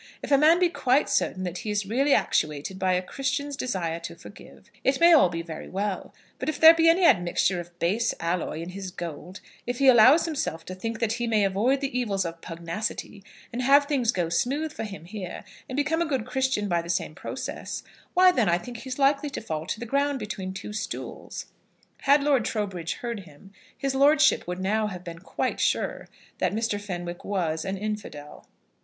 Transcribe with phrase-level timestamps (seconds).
[0.23, 3.99] If a man be quite certain that he is really actuated by a Christian's desire
[3.99, 7.77] to forgive, it may be all very well; but if there be any admixture of
[7.77, 11.81] base alloy in his gold, if he allows himself to think that he may avoid
[11.81, 16.07] the evils of pugnacity, and have things go smooth for him here, and become a
[16.07, 17.83] good Christian by the same process,
[18.15, 21.45] why then I think he is likely to fall to the ground between two stools."
[21.99, 26.07] Had Lord Trowbridge heard him, his lordship would now have been quite sure
[26.39, 26.81] that Mr.
[26.81, 28.47] Fenwick was an infidel.